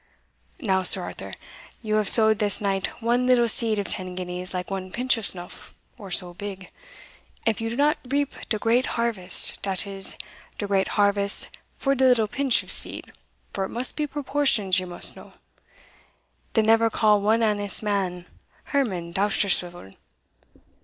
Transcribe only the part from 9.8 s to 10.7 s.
is, de